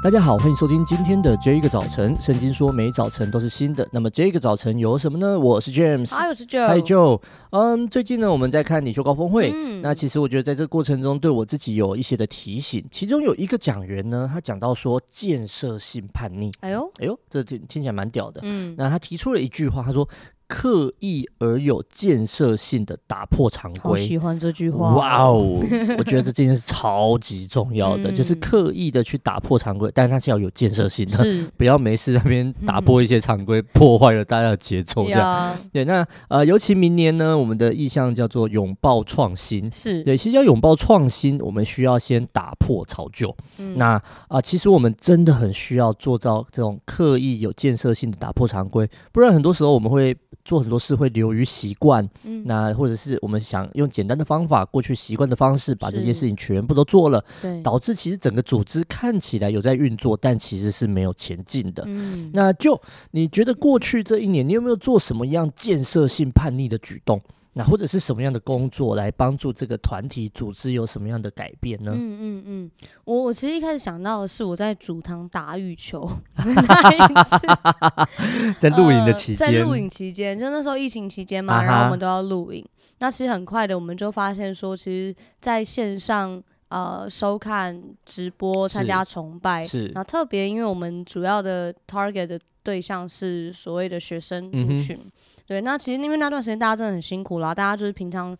[0.00, 2.16] 大家好，欢迎收听今天的这一个早晨。
[2.20, 5.36] 圣经说每早晨都是新的，那么这一个早晨有什么呢？
[5.36, 7.20] 我是 James，嗨，我是 Joe，嗨 Joe。
[7.50, 9.50] 嗯，最近呢，我们在看领袖高峰会。
[9.52, 12.84] 嗯，那其实我觉得在这个过程中，对我自己有一些的提醒。
[12.92, 16.52] 其中有一个讲员呢，他讲到说建设性叛逆。
[16.60, 18.40] 哎呦，哎呦，这听听起来蛮屌的。
[18.44, 20.08] 嗯，那他提出了一句话，他说。
[20.48, 24.94] 刻意而有建设性的打破常规，好喜欢这句话。
[24.96, 25.60] 哇哦，
[25.98, 31.22] 我觉得这件事超级重要的，嗯、就是刻意的去打破常规，但是它是要有建设性的，
[31.58, 35.04] 不要没事在那边打破一些常规，嗯、破坏了大家的节奏。
[35.04, 43.36] 这样， 对，那呃，尤其明年呢，我们的意向叫做拥抱创新，是对，其实要拥抱创新，我们需要先打破潮旧。
[43.58, 50.16] 嗯、那啊、呃，其实我们真的很需要做到这种刻意有建设性的打破常规，不然很多时候我们会。
[50.48, 61.84] 做很多事会流于习惯，嗯，那或者是我们想用简单的方法，过去习惯的方式，把这件事情全部都做了，对，导致其实整个组织看起来有在运作，但其实是没有前进的。
[61.86, 67.20] 嗯，那就你觉得过去这一年，你有没有做什么样建设性叛逆的举动？
[67.54, 71.92] 那或者是什么样的工作来帮助这个团体组织有什么样的改变呢？
[71.94, 72.70] 嗯嗯嗯，
[73.04, 76.08] 我我其实一开始想到的是我在主堂打羽球
[78.60, 82.64] 在录影的期间，呃、在录影期间，就那时候疫情期间嘛，啊、然后我们都要录影。
[82.98, 94.96] 那其实很快的，我们就发现说，其实在线上呃收看直播、参加崇拜，是，然后特别因为我们主要的 target 的对象是所谓的学生族群。
[94.96, 95.10] 嗯
[95.48, 98.36] 对，那其实因为那段时间大家真的很辛苦啦，大家就是平常，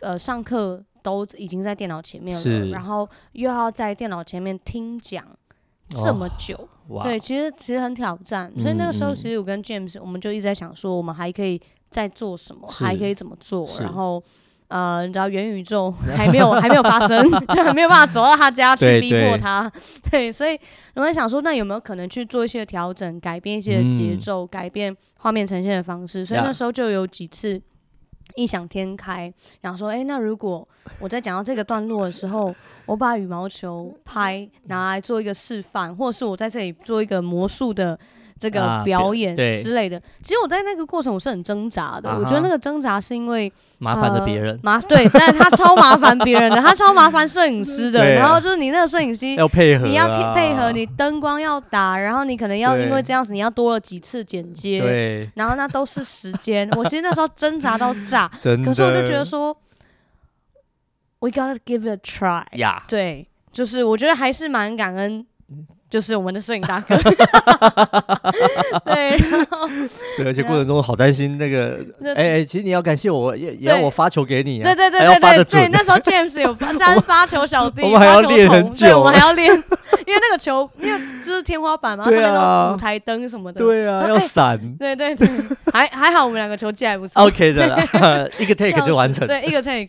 [0.00, 5.24] 呃，上课都已经在电脑前面了，然后又要在电脑前面听讲
[5.88, 8.52] 这么久，哦、对，其实其实很挑战。
[8.60, 14.22] 所以那个时候，其实我跟 James，我们就一直在想说，我们还可以再做什么，是还可以怎么做，然后。
[14.70, 19.68] 呃，你知道元宇宙 还没有还没有发生，还 没有办法走到他家去逼迫他。
[20.04, 20.58] 对，对， 对，所以
[20.94, 26.24] 我们想说，那有没有可能去做一些调整，改变一些节奏，嗯、改变画面呈现的方式？
[26.24, 27.60] 所以那时候就有几次
[28.36, 30.66] 异想天开，然后说，哎、欸，那如果
[31.00, 32.54] 我在讲到这个段落的时候，
[32.86, 37.98] 我把羽毛球拍拿来做一个示范，或者是我在这里做一个魔术的。
[38.40, 42.08] 这个表演之类的，啊、其实我在那个过程我是很挣扎的。
[42.08, 48.00] 啊、我觉得那个挣扎是因为麻烦了别人，麻、呃、对，但是他超麻烦别人的，他超麻烦摄影师的。
[48.00, 56.66] 啊、然后就是你那个摄影师要配合、啊，你要配合，你灯光要打，然后你可能要因为这样子，你要多了几次剪接，对，然后那都是时间。
[56.70, 58.26] 我其实那时候挣扎到炸，
[58.64, 59.54] 可是我就觉得说
[61.18, 62.44] ，We gotta give it a try。
[62.56, 65.26] 呀，对，就是我觉得还是蛮感恩。
[65.90, 66.96] 就是我们的摄影大哥，
[68.86, 69.18] 对，
[70.18, 71.78] 对，而且过程中好担心那个，
[72.14, 85.28] 哎哎，其实你要感谢我，也也要我发球给你，对对对对对对，那时候 James 有发， 三发球小弟，我们还要练很久，我们还要练，因为那个球，因为就是天花板嘛，上面都舞台灯什么的，对啊，要闪，对对对，
[85.72, 89.88] 还 还好我们两个球技还不错，OK 的，一个 take 就完成，对，一个 take，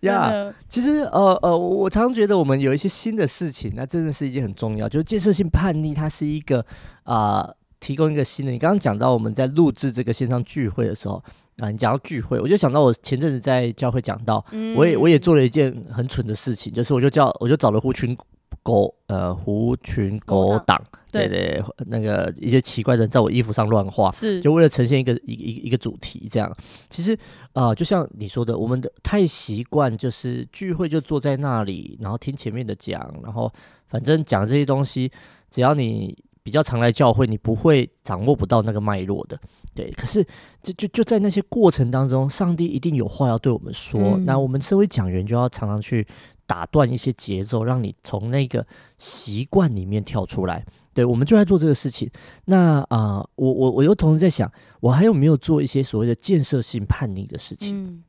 [0.00, 5.04] 呀，其实呃呃，我常常觉得我们有一些新的事情，那真的是一件很重要，就是。
[5.14, 6.58] 建设性叛逆，它是一个
[7.04, 8.50] 啊、呃，提供一个新的。
[8.50, 11.16] 你刚刚讲到我们在录制这个线上聚会的时候
[11.58, 18.16] 啊、呃，你讲到聚会，我就想到我前阵子在教会讲到，嗯、我也我也做了一件很蠢的事情，就是我就叫我就找了狐群
[18.62, 26.50] 狗呃狐群狗党，对对，那个一些奇怪的人在我衣服上乱画，是就为了呈现一个一一一个主题这样。
[26.88, 27.12] 其实
[27.52, 33.52] 啊、呃，就像你说的，我们的太习惯就是聚会就坐在那里，然后听前面的讲，然后。
[33.86, 35.08] 反正讲这些东西，
[35.48, 39.40] 只要你比较常来教会，你不会掌握不到那个脉络的。
[39.74, 40.22] 对，可是
[40.62, 43.98] 就就就在那些过程当中，上帝一定有话要对我们说。
[44.00, 46.06] 嗯、那我们身为讲员，就要常常去
[46.46, 48.64] 打断一些节奏，让你从那个
[48.98, 50.64] 习惯里面跳出来。
[50.92, 52.08] 对，我们就在做这个事情。
[52.44, 57.86] 那啊、呃，我我我又同时在想，我还有没有做一些所谓的建设性叛逆的事情？
[57.86, 58.04] 嗯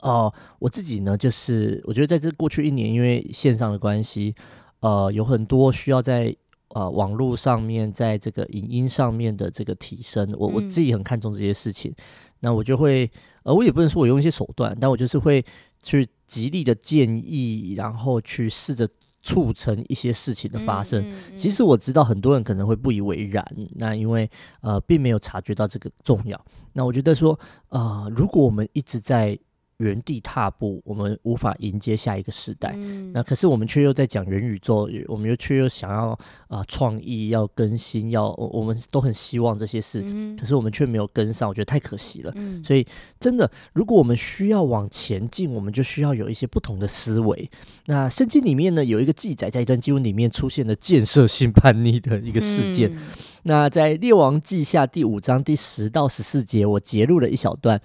[0.00, 4.34] 哦、呃，我自己呢，就是我觉得在这过去一年，因为线上的关系。
[4.80, 6.34] 呃，有很多需要在
[6.74, 11.90] 呃网络上面，在这个影音上面的这个提升，我我自己很看重这些事情。
[11.90, 11.96] 嗯、
[12.40, 13.10] 那我就会，
[13.42, 15.44] 呃，我也不能说我用一些手段，但我就是会
[15.82, 18.88] 去极力的建议，然后去试着
[19.22, 21.02] 促成一些事情的发生。
[21.02, 23.44] 嗯嗯嗯、其实我知道很多人可能会不以为然，
[23.76, 24.30] 那因为
[24.60, 26.40] 呃并没有察觉到这个重要。
[26.72, 27.38] 那我觉得说，
[27.68, 29.38] 呃，如果我们一直在
[29.80, 32.72] 原地踏步，我们无法迎接下一个时代。
[32.76, 36.18] 嗯、那可是我们却又在讲元宇宙，我们又却又想要
[36.48, 42.32] 啊创意要更新，要我们都很希望这些事，嗯、可是我们却没有跟上，我觉得太可惜了。
[42.36, 42.86] 嗯、所以
[43.18, 47.50] 真的，如果我们需要往前进，我们就需要有一些不同的思维。
[47.86, 52.90] 那圣经里面呢，有一个记载，在一段经文里面出现了建设性叛逆的一个事件。
[52.92, 52.98] 嗯、
[53.44, 57.80] 那在列王记下第五章第十到十四节，我截录了一小段。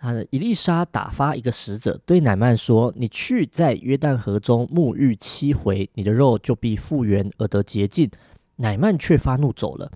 [0.00, 8.10] 啊，伊丽莎打发一个使者对乃曼说：“你去在约旦河中沐浴七回，你的肉就必复原而得洁净。”
[8.56, 9.92] 乃曼却发怒走了。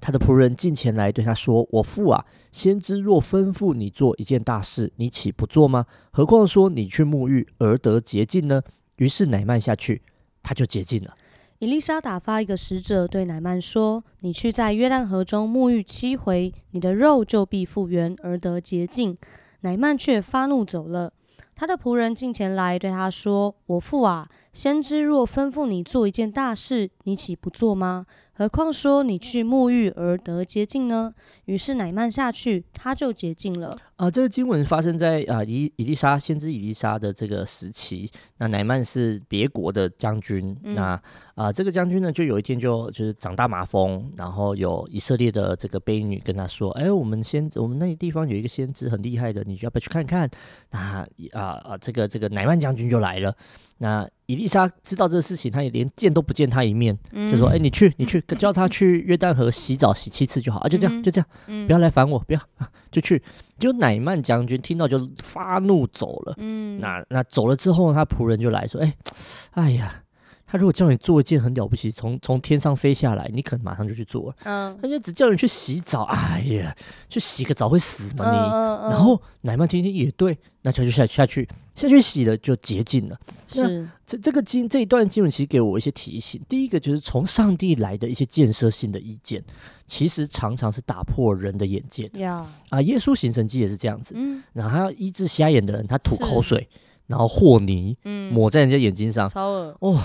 [0.00, 5.86] 他的仆人进前来对他说：“我父啊，先知若吩咐你做一件大事，你岂不做吗？
[6.10, 8.60] 何况说你去沐浴而得洁净呢？”
[8.98, 10.02] 于是乃曼下去，
[10.42, 11.16] 他就洁净了。
[11.60, 19.16] 伊丽莎打发一个使者对乃曼说：“你去在约旦河中沐浴七回，你的肉就必复原而得洁净。”
[19.64, 21.14] 乃曼却发怒走了。
[21.54, 28.06] 他的仆人进前来对他说：“我父啊，先知若吩咐你做一件大事，你岂不做吗？
[28.36, 31.14] 何况说你去沐浴而得洁净呢？”
[31.46, 33.76] 于是乃曼下去，他就洁净了。
[33.96, 38.10] 啊，这个经文发生在啊以以利沙先知以利沙的这个时期。
[38.38, 40.56] 那乃曼是别国的将军。
[40.64, 41.00] 嗯、那
[41.36, 50.28] 啊，这个将军呢，就有一天就就是长大麻风，然后有以色列的这个婢女跟他说：“哎，我们先我们那个地方有一个先知很厉害的，你要不要去看看？”
[50.70, 53.34] 那啊啊啊，这个这个乃曼将军就来了。
[53.78, 62.40] 那伊丽莎知道这个事情，他也连见都不见他一面，嗯、就说：“哎，你去，你去，叫他去约旦河洗澡洗七次就好啊，就这样，就这样，嗯、不要来烦我，不要，
[62.90, 63.22] 就去。”
[63.58, 66.34] 就乃曼将军听到就发怒走了。
[66.38, 68.94] 嗯，那那走了之后，他仆人就来说：“哎，
[69.52, 70.00] 哎呀。”
[70.54, 74.36] 他如果叫你做一件很了不起，从从天上飞下来，你可能马上就去做了。
[74.44, 76.72] 嗯，他就只叫你去洗澡，哎呀，
[77.08, 78.38] 去洗个澡会死吗你？
[78.38, 83.18] 嗯嗯、然后奶妈听听也对，那就就下下去下去洗了就洁净了。
[83.48, 86.40] 是这这个经这一段经文其实给我一些提醒。
[86.48, 89.42] 第一个就是从上帝来的一些建设性的意见，
[89.88, 92.24] 其实常常是打破人的眼界的。
[92.68, 94.14] 啊，耶稣行神迹也是这样子。
[94.16, 96.68] 嗯，然后他要医治瞎眼的人，他吐口水，
[97.08, 99.98] 然后和泥，嗯，抹在人家眼睛上，超恶哦。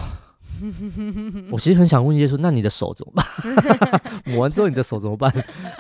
[1.51, 4.01] 我其实很想问耶稣，那你的手怎么办？
[4.25, 5.31] 抹完之后你的手怎么办？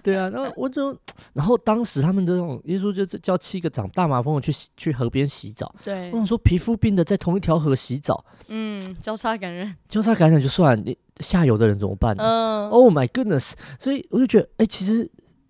[0.03, 0.95] 对啊，然后我就，
[1.33, 5.73] 然后当时他们的那种耶稣就叫七个长大麻风的去去河边洗澡。
[5.83, 12.23] 对，我想说皮肤病的在同一条河洗澡，嗯，交叉感染，交叉感染就算，你下游的人怎么办呢？
[12.23, 13.51] 嗯，Oh my goodness！
[13.79, 15.09] 所以我就觉得，哎、欸，其实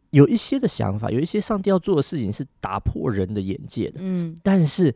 [0.09, 3.99] 有一些的想法，有一些上帝要做的事情是打破人的眼界的。
[3.99, 4.93] 嗯，但是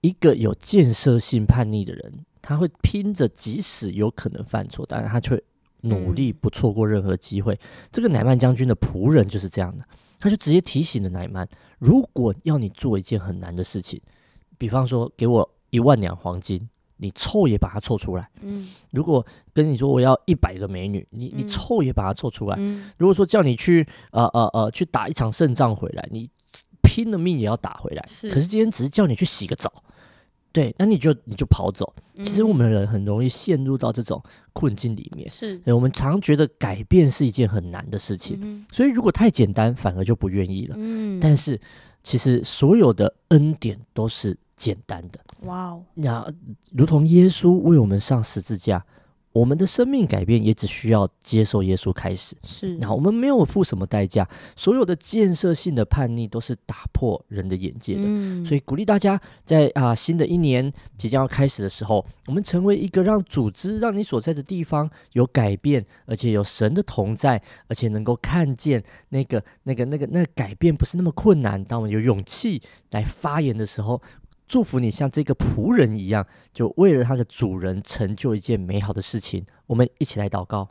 [0.00, 2.24] 一个有建设性叛逆的人。
[2.40, 5.40] 他会拼着，即使有可能犯错，但是他却
[5.82, 7.54] 努力不错过任何机会。
[7.54, 7.58] 嗯、
[7.92, 9.84] 这个乃曼将军的仆人就是这样的，
[10.18, 11.48] 他就直接提醒了乃曼：
[11.78, 14.00] 如果要你做一件很难的事情，
[14.56, 18.28] 比方说给我一万两黄金，你凑也把它凑出来。
[18.40, 22.56] 嗯，如果跟你说我要一百个美女，你你凑也把它凑出来。
[22.58, 26.28] 嗯，如果说叫你去呃呃呃去打一场胜仗回来，你
[26.82, 28.04] 拼了命也要打回来。
[28.08, 29.72] 是，可是今天只是叫你去洗个澡。
[30.52, 31.92] 对，那你就你就跑走。
[32.16, 34.22] 其实我们人很容易陷入到这种
[34.52, 35.28] 困境里面。
[35.28, 40.74] 是，我们常觉得改变是一件很难的事情，嗯、所以如果太简单，反而就不愿意了。
[40.78, 41.60] 嗯，但是
[42.02, 45.20] 其实所有的恩典都是简单的。
[45.42, 46.26] 哇哦，那
[46.72, 48.84] 如同耶稣为我们上十字架。
[49.38, 52.68] 我们的生命改变也只需要接受耶稣开始，是。
[52.80, 58.02] 那我们没有付什么代价，所有的建设性的叛逆都是打破人的眼界的。
[58.04, 71.62] 嗯、所以鼓励大家在啊新的一年即将要开始的时候，我们成为一个让组织让你所在的地方有改变，而且有神的同在，而且能够看见那个那个那个那个改变不是那么困难。
[71.64, 74.02] 当我们有勇气来发言的时候。
[74.48, 79.44] 祝福你像这个仆人一样，就为了他的主人成就一件美好的事情。
[79.66, 80.70] 我们一起来祷告。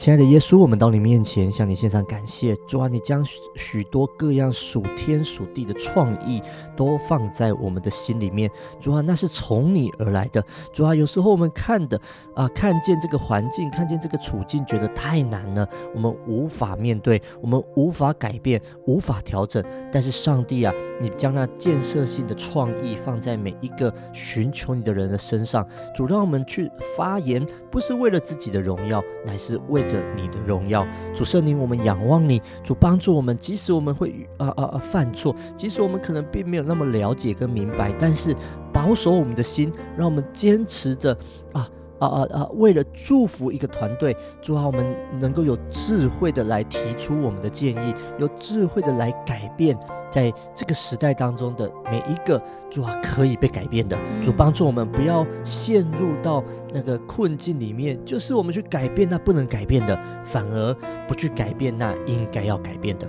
[0.00, 2.56] 亲爱的耶稣，我们到你面前向你献上感谢。
[2.66, 6.42] 主啊，你将许许多各样属天属地的创意
[6.74, 8.50] 都放在我们的心里面。
[8.80, 10.42] 主啊，那是从你而来的。
[10.72, 12.00] 主啊，有时候我们看的
[12.34, 19.62] 啊，看见这个环境，看见这个处境，觉得太难了，我们无法面对，我们无法改变，无法调整。
[19.92, 25.68] 但是上帝啊，你将那建设性的创意放在每一个寻求你的人的身上。
[25.94, 38.34] 主，让我们去发言，不是为了自己的荣耀，乃是为着你的荣耀，主圣灵，我们仰望你，主帮助我们，即使我们会啊啊啊犯错，即使我们可能并没有那么了解跟明白，但是
[38.72, 41.16] 保守我们的心，让我们坚持着
[41.52, 41.68] 啊
[42.00, 44.84] 啊啊啊，为了祝福一个团队，主啊，我们
[45.20, 49.78] 能够有智慧的来提出我们的建议，有智慧的来改变
[50.10, 56.42] 在这个时代当中的每一个主啊可以被改变的，主帮助我们不要陷入到
[56.72, 60.74] 那个困境里面，就是我们去改变那不能改变的，反而
[61.06, 63.06] 不去改变那应该要改变的，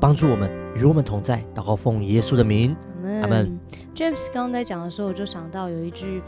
[0.00, 2.76] 帮助我们与我们同在，祷告奉耶稣的名，
[3.22, 3.56] 阿门。
[3.94, 6.20] James 刚刚在讲的时候，我就想到有一句。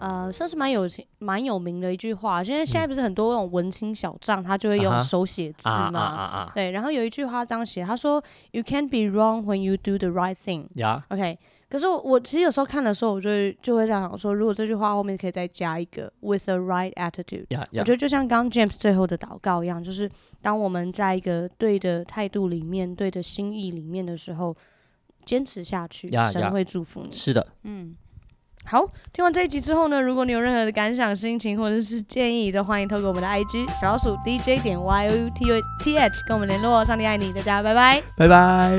[0.00, 2.42] 呃，算是蛮有情、蛮有名的一句话。
[2.42, 6.46] 现在现在不是很多那种文青小账，他就会用手写字嘛。
[6.46, 6.50] Uh.
[6.50, 6.54] Uh.
[6.54, 10.66] 对，然后有一句话这样写，他说：“You can't be wrong when you do the right thing。”
[11.08, 11.38] OK。
[11.70, 17.44] 可是我我其实有时候看的时候，我就会就会这样想说，如果这句话后面可以再加一个 “with the right attitude”。
[17.72, 24.56] 我觉得就像刚 James 最后的祷告一样，就是当我们在一个对的态度里面、对的心意里面的时候，
[25.26, 27.12] 坚持下去神会祝福你。
[27.12, 27.94] 是的，嗯。
[28.64, 36.84] 好，听完这一集之后呢，如果你有任何的感想、心情或者是建议，都欢迎透过我们的 IG 小老鼠 DJ 点 Y O U T U T H 跟我们联络。
[36.84, 38.78] 上帝爱你，大家拜拜，拜拜。